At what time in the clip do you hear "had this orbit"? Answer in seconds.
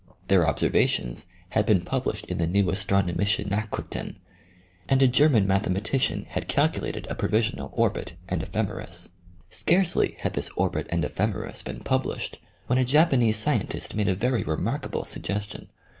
10.21-10.87